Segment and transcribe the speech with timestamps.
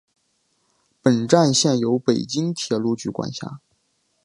[1.03, 3.59] 本站现由北京铁路局管辖。